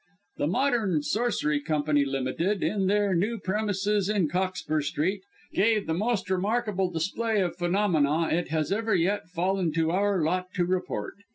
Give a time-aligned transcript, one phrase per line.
[0.37, 5.21] "The Modern Sorcery Company Ltd., in their new premises in Cockspur Street,
[5.53, 10.47] gave the most remarkable display of Phenomena it has ever yet fallen to our lot
[10.55, 11.17] to report.